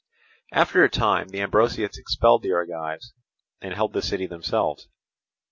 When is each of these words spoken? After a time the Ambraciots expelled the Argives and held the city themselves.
After 0.51 0.83
a 0.83 0.89
time 0.89 1.27
the 1.27 1.41
Ambraciots 1.41 1.99
expelled 1.99 2.41
the 2.41 2.51
Argives 2.53 3.13
and 3.61 3.75
held 3.75 3.93
the 3.93 4.01
city 4.01 4.25
themselves. 4.25 4.87